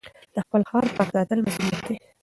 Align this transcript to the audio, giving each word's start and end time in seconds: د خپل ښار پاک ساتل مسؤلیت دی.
د 0.33 0.35
خپل 0.45 0.61
ښار 0.69 0.85
پاک 0.95 1.07
ساتل 1.15 1.39
مسؤلیت 1.45 1.81
دی. 1.87 1.95